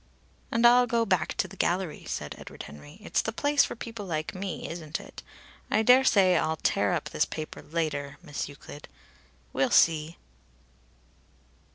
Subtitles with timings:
[0.51, 2.97] "And I'll go back to the gallery," said Edward Henry.
[3.03, 5.21] "It's the place for people like me, isn't it?
[5.69, 8.87] I daresay I'll tear up this paper later, Miss Euclid
[9.53, 10.17] we'll see."